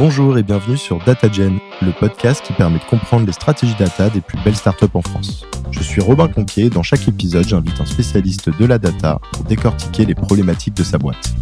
[0.00, 4.22] Bonjour et bienvenue sur DataGen, le podcast qui permet de comprendre les stratégies data des
[4.22, 5.44] plus belles startups en France.
[5.72, 10.06] Je suis Robin Conquier dans chaque épisode, j'invite un spécialiste de la data pour décortiquer
[10.06, 11.34] les problématiques de sa boîte.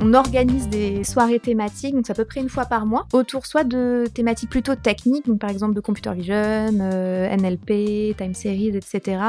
[0.00, 3.44] On organise des soirées thématiques, donc c'est à peu près une fois par mois, autour
[3.44, 8.76] soit de thématiques plutôt techniques, donc par exemple de computer vision, euh, NLP, time series,
[8.76, 9.20] etc.,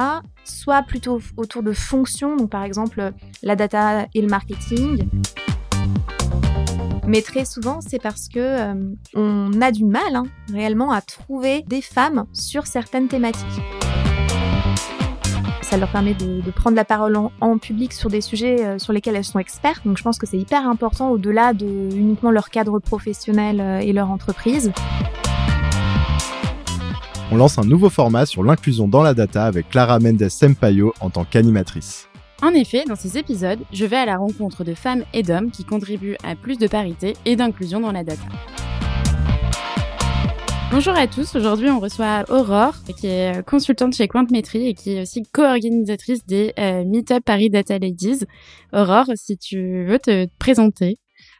[0.43, 3.11] soit plutôt autour de fonctions, donc par exemple
[3.41, 5.07] la data et le marketing.
[7.08, 8.73] Mais très souvent, c'est parce que euh,
[9.16, 13.46] on a du mal hein, réellement à trouver des femmes sur certaines thématiques.
[15.64, 19.16] Ça leur permet de, prendre la parole en, public sur des sujets euh, sur lesquels
[19.16, 19.82] elles sont expertes.
[19.86, 23.94] Donc je pense que c'est hyper important au-delà de uniquement leur cadre professionnel euh, et
[23.94, 24.72] leur entreprise.
[27.31, 31.09] On lance un nouveau format sur l'inclusion dans la data avec Clara Mendes Sempayo en
[31.09, 32.11] tant qu'animatrice.
[32.44, 35.63] En effet, dans ces épisodes, je vais à la rencontre de femmes et d'hommes qui
[35.63, 38.23] contribuent à plus de parité et d'inclusion dans la data.
[40.72, 45.02] Bonjour à tous, aujourd'hui on reçoit Aurore qui est consultante chez Quantmetry et qui est
[45.02, 48.25] aussi co-organisatrice des euh, Meetup Paris Data Ladies.
[48.73, 50.97] Aurore, si tu veux te présenter.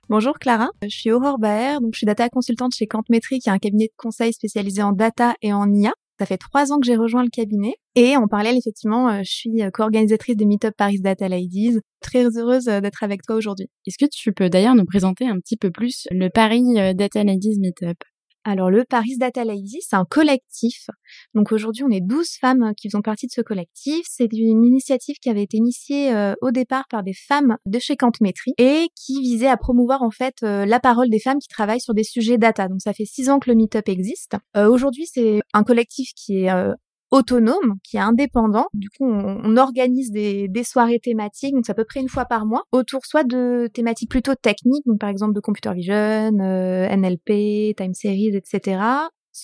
[0.10, 3.58] Bonjour Clara, je suis Aurore Baer, je suis data consultante chez Quantmetry qui est un
[3.58, 5.94] cabinet de conseil spécialisé en data et en IA.
[6.22, 7.74] Ça fait trois ans que j'ai rejoint le cabinet.
[7.96, 11.80] Et en parallèle, effectivement, euh, je suis euh, co-organisatrice des Meetup Paris Data Ladies.
[12.00, 13.72] Très heureuse euh, d'être avec toi aujourd'hui.
[13.88, 17.58] Est-ce que tu peux d'ailleurs nous présenter un petit peu plus le Paris Data Ladies
[17.60, 17.98] Meetup?
[18.44, 20.90] Alors le Paris Data Ladies, c'est un collectif.
[21.36, 24.06] Donc aujourd'hui, on est 12 femmes qui font partie de ce collectif.
[24.10, 27.96] C'est une initiative qui avait été initiée euh, au départ par des femmes de chez
[27.96, 31.82] Quantmetry et qui visait à promouvoir en fait euh, la parole des femmes qui travaillent
[31.82, 32.68] sur des sujets data.
[32.68, 34.36] Donc ça fait six ans que le Meetup existe.
[34.58, 36.52] Euh, aujourd'hui, c'est un collectif qui est
[37.12, 38.66] autonome, qui est indépendant.
[38.74, 42.46] Du coup, on, organise des, soirées thématiques, donc c'est à peu près une fois par
[42.46, 45.94] mois, autour soit de thématiques plutôt techniques, donc par exemple de computer vision,
[46.40, 48.80] euh, NLP, time series, etc.,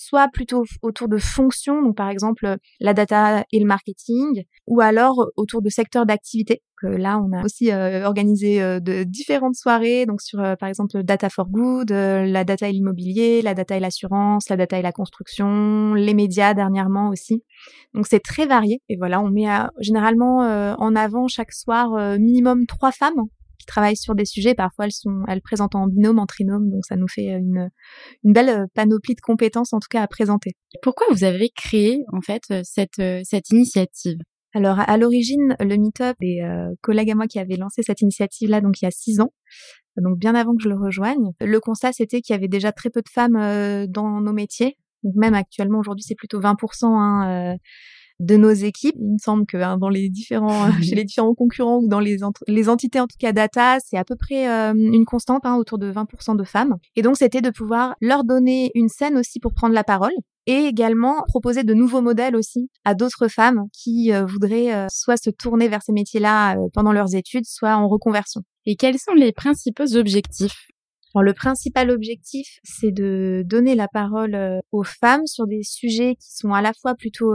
[0.08, 5.26] soit plutôt autour de fonctions, donc par exemple la data et le marketing, ou alors
[5.36, 6.62] autour de secteurs d'activité.
[6.82, 11.02] Là, on a aussi euh, organisé euh, de différentes soirées, donc sur euh, par exemple
[11.02, 14.92] data for good, la data et l'immobilier, la data et l'assurance, la data et la
[14.92, 17.42] construction, les médias dernièrement aussi.
[17.94, 18.80] Donc c'est très varié.
[18.88, 19.46] Et voilà, on met
[19.80, 20.38] généralement
[20.78, 23.24] en avant chaque soir minimum trois femmes
[23.68, 24.54] travaillent sur des sujets.
[24.54, 27.70] Parfois, elles sont, elles présentent en binôme, en trinôme, donc ça nous fait une,
[28.24, 30.52] une belle euh, panoplie de compétences, en tout cas, à présenter.
[30.82, 34.18] Pourquoi vous avez créé, en fait, euh, cette, euh, cette initiative?
[34.54, 36.40] Alors, à l'origine, le Meetup, des
[36.80, 39.30] collègues à moi qui avaient lancé cette initiative-là, donc il y a six ans,
[39.98, 41.32] donc bien avant que je le rejoigne.
[41.42, 44.78] Le constat, c'était qu'il y avait déjà très peu de femmes dans nos métiers.
[45.02, 47.56] Donc même actuellement, aujourd'hui, c'est plutôt 20% hein,
[48.20, 48.96] de nos équipes.
[48.98, 52.18] Il me semble que hein, dans les différents, chez les différents concurrents ou dans les,
[52.46, 55.78] les entités en tout cas data, c'est à peu près euh, une constante, hein, autour
[55.78, 56.76] de 20% de femmes.
[56.96, 60.12] Et donc c'était de pouvoir leur donner une scène aussi pour prendre la parole
[60.46, 65.16] et également proposer de nouveaux modèles aussi à d'autres femmes qui euh, voudraient euh, soit
[65.16, 68.42] se tourner vers ces métiers-là pendant leurs études, soit en reconversion.
[68.64, 70.66] Et quels sont les principaux objectifs?
[71.14, 76.36] Alors, le principal objectif, c'est de donner la parole aux femmes sur des sujets qui
[76.36, 77.32] sont à la fois plutôt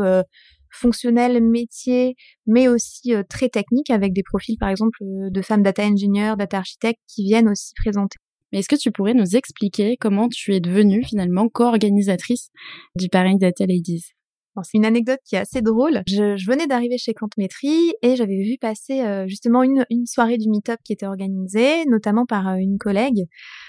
[0.73, 5.63] fonctionnel, métier, mais aussi euh, très technique avec des profils par exemple euh, de femmes
[5.63, 8.17] data engineer, data architectes qui viennent aussi présenter.
[8.51, 12.49] Mais est-ce que tu pourrais nous expliquer comment tu es devenue finalement co-organisatrice
[12.95, 14.13] du Paris Data Ladies?
[14.61, 16.03] C'est une anecdote qui est assez drôle.
[16.05, 20.47] Je, venais d'arriver chez Quantmetry et j'avais vu passer euh, justement une, une, soirée du
[20.47, 23.25] Meetup qui était organisée, notamment par euh, une collègue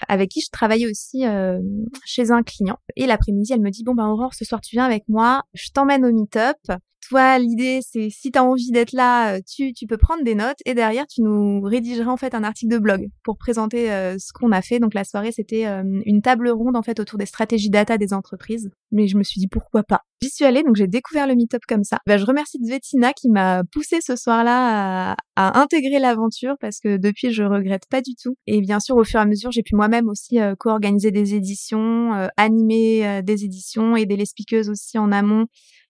[0.07, 1.59] avec qui je travaillais aussi euh,
[2.05, 2.77] chez un client.
[2.95, 5.71] Et l'après-midi, elle me dit, bon ben Aurore, ce soir tu viens avec moi, je
[5.73, 6.79] t'emmène au Meetup.
[7.09, 10.57] Toi, l'idée, c'est si tu as envie d'être là, tu, tu peux prendre des notes
[10.65, 14.51] et derrière, tu nous rédigeras en fait un article de blog pour présenter ce qu'on
[14.51, 14.79] a fait.
[14.79, 15.65] Donc la soirée, c'était
[16.05, 18.71] une table ronde en fait autour des stratégies data des entreprises.
[18.91, 20.01] Mais je me suis dit pourquoi pas?
[20.21, 21.99] J'y suis allée, donc j'ai découvert le meet-up comme ça.
[22.07, 26.97] Ben, je remercie Zvetina qui m'a poussé ce soir-là à, à, intégrer l'aventure parce que
[26.97, 28.35] depuis, je regrette pas du tout.
[28.47, 32.13] Et bien sûr, au fur et à mesure, j'ai pu moi-même aussi co-organiser des éditions,
[32.37, 35.45] animer des éditions, aider les speakers aussi en amont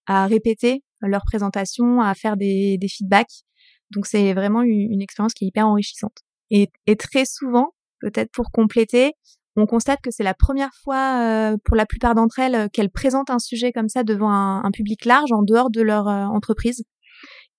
[0.07, 3.43] à répéter leur présentation, à faire des, feedbacks.
[3.91, 6.17] Donc c'est vraiment une, expérience qui est hyper enrichissante.
[6.51, 9.13] Et, très souvent, peut-être pour compléter,
[9.55, 13.29] on constate que c'est la première fois euh, pour la plupart d'entre elles qu'elles présentent
[13.29, 16.83] un sujet comme ça devant un, public large en dehors de leur euh, entreprise.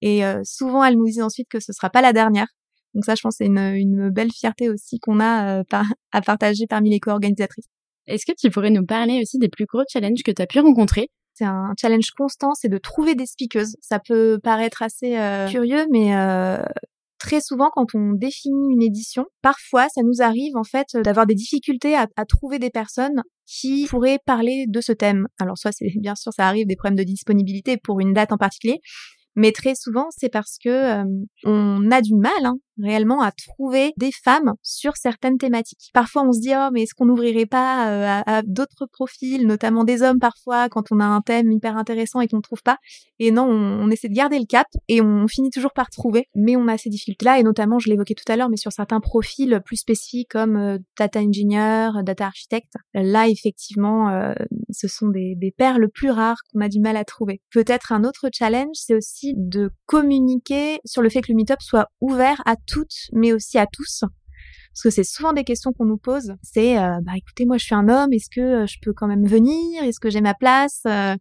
[0.02, 2.48] Et euh, souvent, elles nous disent ensuite que ce sera pas la dernière.
[2.94, 5.62] Donc ça, je pense, c'est une belle fierté aussi qu'on a
[6.12, 7.66] à partager parmi les co-organisatrices.
[8.06, 10.60] Est-ce que tu pourrais nous parler aussi des plus gros challenges que tu as pu
[10.60, 11.10] rencontrer?
[11.36, 13.66] C'est un challenge constant, c'est de trouver des speakers.
[13.80, 16.62] Ça peut paraître assez euh, curieux, mais euh,
[17.18, 21.34] très souvent quand on définit une édition, parfois ça nous arrive en fait d'avoir des
[21.34, 25.26] difficultés à, à, trouver des personnes qui pourraient parler de ce thème.
[25.38, 28.38] Alors soit c'est bien sûr ça arrive des problèmes de disponibilité pour une date en
[28.38, 28.80] particulier,
[29.34, 31.02] mais très souvent c'est parce que
[31.44, 35.90] on a du mal hein, réellement à trouver des femmes sur certaines thématiques.
[35.92, 39.84] Parfois, on se dit oh mais est-ce qu'on n'ouvrirait pas euh, à, d'autres profils, notamment
[39.84, 42.78] des hommes parfois quand on a un thème hyper intéressant et qu'on ne trouve pas?
[43.18, 46.28] Et non, on, essaie de garder le cap et on finit toujours par trouver.
[46.34, 49.00] Mais on a ces difficultés-là et notamment, je l'évoquais tout à l'heure, mais sur certains
[49.00, 52.72] profils plus spécifiques comme euh, data engineer, data architect.
[52.94, 54.34] Là, effectivement, euh,
[54.70, 57.40] ce sont des perles plus rares qu'on a du mal à trouver.
[57.50, 61.88] Peut-être un autre challenge, c'est aussi de communiquer sur le fait que le meetup soit
[62.00, 64.04] ouvert à toutes, mais aussi à tous.
[64.76, 66.34] Parce que c'est souvent des questions qu'on nous pose.
[66.42, 69.06] C'est, euh, bah écoutez, moi je suis un homme, est-ce que euh, je peux quand
[69.06, 69.82] même venir?
[69.82, 70.82] Est-ce que j'ai ma place?
[70.86, 71.16] Euh,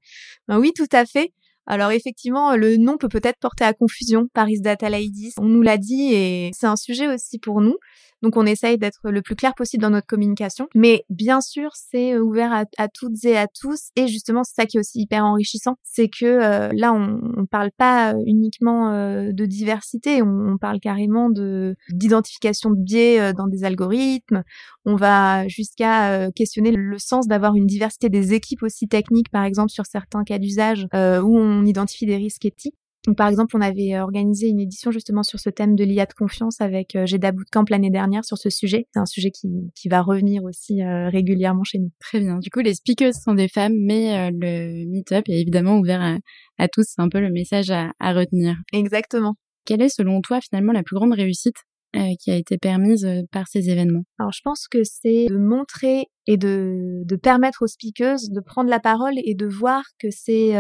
[0.49, 1.31] ben Oui, tout à fait.
[1.65, 5.31] Alors effectivement, le nom peut peut-être porter à confusion, Paris Data Ladies.
[5.37, 7.77] On nous l'a dit et c'est un sujet aussi pour nous.
[8.25, 10.67] Donc on essaye d'être le plus clair possible dans notre communication.
[10.73, 13.91] Mais bien sûr, c'est euh, ouvert à, toutes et à tous.
[13.95, 15.75] Et justement, c'est ça qui est aussi hyper enrichissant.
[15.83, 21.29] C'est que euh, là, on, on parle pas uniquement euh, de diversité, on, parle carrément
[21.29, 24.41] de d'identification de biais dans des algorithmes.
[24.85, 29.69] On va jusqu'à questionner le sens d'avoir une diversité des équipes aussi techniques, par exemple
[29.69, 32.77] sur certains cas d'usage où on identifie des risques éthiques.
[33.05, 36.05] Donc, par exemple, on avait euh, organisé une édition justement sur ce thème de l'IA
[36.05, 38.87] de confiance avec euh, Geda Bootcamp l'année dernière sur ce sujet.
[38.93, 41.91] C'est un sujet qui, qui va revenir aussi euh, régulièrement chez nous.
[41.99, 42.39] Très bien.
[42.39, 46.17] Du coup, les speakers sont des femmes, mais le meet-up est évidemment ouvert à,
[46.57, 46.85] à tous.
[46.87, 48.55] C'est un peu le message à, à, retenir.
[48.73, 49.35] Exactement.
[49.65, 51.57] Quelle est, selon toi, finalement, la plus grande réussite
[52.19, 54.03] qui a été permise par ces événements?
[54.19, 58.69] Alors, je pense que c'est de montrer et de, de permettre aux speakers de prendre
[58.69, 60.55] la parole et de voir que c'est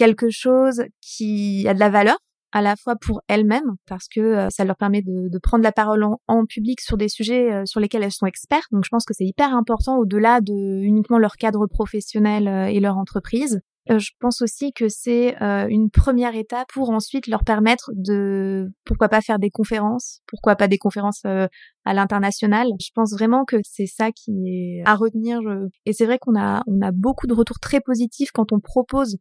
[0.00, 2.16] quelque chose qui a de la valeur
[2.52, 6.04] à la fois pour elles-mêmes parce que euh, ça leur permet de, prendre la parole
[6.26, 8.70] en, public sur des sujets euh, sur lesquels elles sont expertes.
[8.72, 12.80] Donc je pense que c'est hyper important au-delà de uniquement leur cadre professionnel euh, et
[12.80, 13.60] leur entreprise.
[13.88, 15.36] je pense aussi que c'est
[15.68, 20.68] une première étape pour ensuite leur permettre de pourquoi pas faire des conférences, pourquoi pas
[20.68, 22.68] des conférences à l'international.
[22.80, 25.40] Je pense vraiment que c'est ça qui est à retenir.
[25.86, 29.16] Et c'est vrai qu'on a on a beaucoup de retours très positifs quand on propose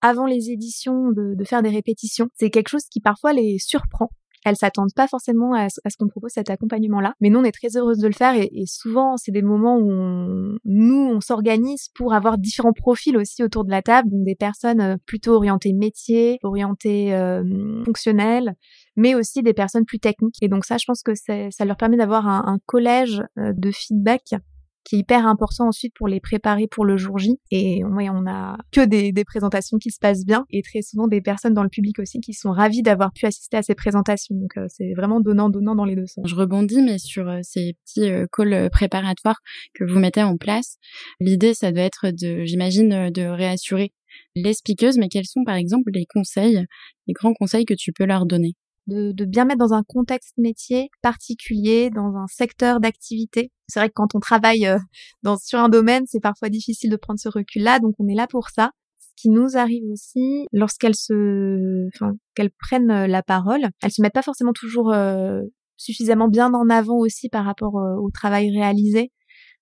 [0.00, 2.28] avant les éditions de, de faire des répétitions.
[2.34, 4.10] C'est quelque chose qui parfois les surprend
[4.44, 7.14] elles s'attendent pas forcément à, ce qu'on propose cet accompagnement-là.
[7.20, 10.58] Mais nous, on est très heureuse de le faire et, souvent, c'est des moments où
[10.64, 14.80] nous, on s'organise pour avoir différents profils aussi autour de la table, donc des personnes
[14.80, 17.42] euh, plutôt orientées métier, orientées euh,
[17.84, 18.54] fonctionnelles,
[18.96, 20.36] mais aussi des personnes plus techniques.
[20.42, 23.70] Et donc ça, je pense que ça leur permet d'avoir un, un collège euh, de
[23.70, 24.34] feedback
[24.84, 27.38] qui est hyper important ensuite pour les préparer pour le jour J.
[27.50, 31.22] Et ouais, on a que des, présentations qui se passent bien et très souvent des
[31.22, 34.34] personnes dans le public aussi qui sont ravies d'avoir pu assister à ces présentations.
[34.34, 36.26] Donc euh, c'est vraiment donnant-donnant dans les deux sens.
[36.28, 39.40] Je rebondis, mais sur euh, ces petits euh, calls préparatoires
[39.72, 40.76] que vous mettez en place,
[41.20, 43.92] l'idée, ça doit être de, j'imagine, de réassurer
[44.36, 46.64] les speakers, mais quels sont par exemple les conseils,
[47.06, 48.54] les grands conseils que tu peux leur donner?
[48.86, 53.50] De, de, bien mettre dans un contexte métier particulier, dans un secteur d'activité.
[53.68, 54.78] C'est vrai que quand on travaille euh,
[55.22, 58.26] dans, sur un domaine, c'est parfois difficile de prendre ce recul-là, donc on est là
[58.26, 58.70] pour ça.
[59.00, 64.02] Ce qui nous arrive aussi, lorsqu'elles se, enfin, qu'elles prennent euh, la parole, elles se
[64.02, 65.40] mettent pas forcément toujours euh,
[65.76, 69.10] suffisamment bien en avant aussi par rapport au travail réalisé.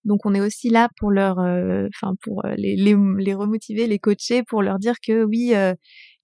[0.05, 4.43] Donc on est aussi là pour leur, enfin pour les, les, les, remotiver, les coacher,
[4.43, 5.55] pour leur dire que oui,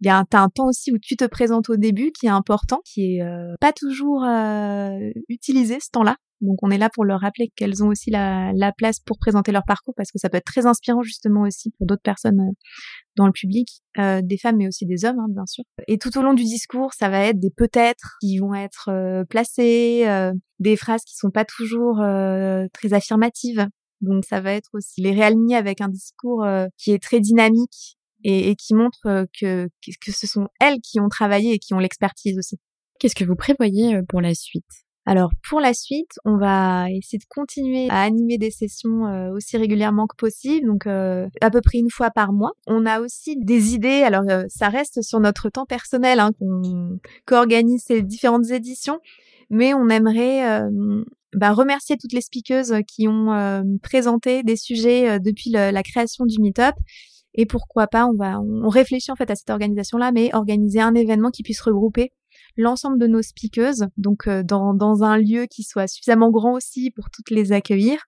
[0.01, 2.81] il y a un, temps aussi où tu te présentes au début qui est important,
[2.85, 6.17] qui est euh, pas toujours euh, utilisé ce temps-là.
[6.41, 9.51] Donc on est là pour leur rappeler qu'elles ont aussi la, la, place pour présenter
[9.51, 12.53] leur parcours parce que ça peut être très inspirant justement aussi pour d'autres personnes euh,
[13.17, 15.65] dans le public, euh, des femmes mais aussi des hommes hein, bien sûr.
[15.89, 19.25] Et tout au long du discours, ça va être des peut-être qui vont être euh,
[19.25, 20.07] placés,
[20.61, 21.97] des phrases qui sont pas toujours
[22.73, 23.67] très affirmatives.
[24.01, 28.51] Donc ça va être aussi les réaligner avec un discours qui est très dynamique et,
[28.51, 29.69] et qui montre euh, que,
[30.05, 32.59] que ce sont elles qui ont travaillé et qui ont l'expertise aussi.
[32.99, 34.65] Qu'est-ce que vous prévoyez euh, pour la suite?
[35.07, 39.57] Alors pour la suite, on va essayer de continuer à animer des sessions euh, aussi
[39.57, 42.53] régulièrement que possible, donc à peu près une fois par mois.
[42.67, 47.85] On a aussi des idées, alors ça reste sur notre temps personnel hein, qu'on qu'organise
[47.87, 49.01] ces différentes éditions,
[49.49, 50.69] mais on aimerait
[51.33, 56.75] bah, remercier toutes les speakers qui ont présenté des sujets depuis la création du Meetup
[57.39, 60.95] et pourquoi pas, on va, on réfléchit en fait à cette organisation-là, mais organiser un
[60.95, 62.11] événement qui puisse regrouper
[62.57, 66.91] l'ensemble de nos speakers, donc euh, dans, dans un lieu qui soit suffisamment grand aussi
[66.91, 68.01] pour toutes les accueillir,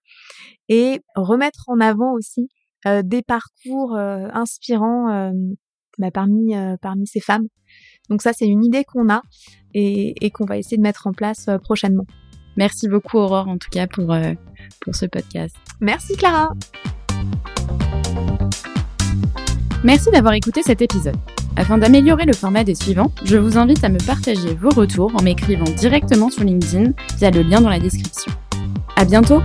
[0.67, 2.49] et remettre en avant aussi
[2.85, 5.31] euh, des parcours euh, inspirants
[5.97, 7.47] bah, parmi parmi ces femmes.
[8.09, 9.21] Donc ça, c'est une idée qu'on a
[9.73, 12.05] et, qu'on va essayer de mettre en place prochainement.
[12.57, 14.13] Merci beaucoup Aurore en tout cas pour,
[14.81, 15.55] pour ce podcast.
[15.79, 16.53] Merci Clara.
[19.83, 21.15] Merci d'avoir écouté cet épisode.
[21.55, 25.23] Afin d'améliorer le format des suivants, je vous invite à me partager vos retours en
[25.23, 28.31] m'écrivant directement sur LinkedIn via le lien dans la description.
[28.95, 29.41] À bientôt!